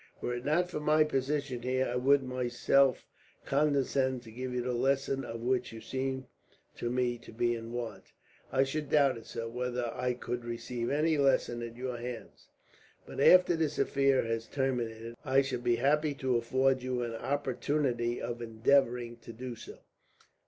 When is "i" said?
1.87-1.95, 8.51-8.63, 9.93-10.15, 15.23-15.43